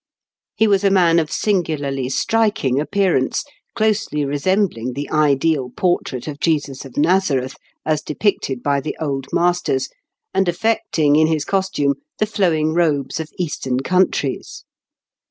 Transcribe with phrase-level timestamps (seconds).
[0.55, 3.43] He was a man of singularly striking appearance,
[3.75, 7.53] closely resembling the ideal portrait of Jesus of Nazareth,
[7.85, 9.89] as depicted by the old masters,
[10.33, 14.63] and affecting in his costume the flowing robes of Eastern countries.